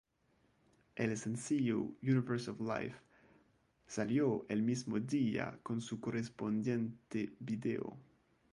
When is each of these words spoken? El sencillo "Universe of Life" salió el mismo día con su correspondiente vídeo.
El 0.95 1.15
sencillo 1.15 1.91
"Universe 2.01 2.49
of 2.49 2.59
Life" 2.59 2.95
salió 3.85 4.47
el 4.49 4.63
mismo 4.63 4.99
día 4.99 5.59
con 5.61 5.79
su 5.79 5.99
correspondiente 5.99 7.35
vídeo. 7.39 7.97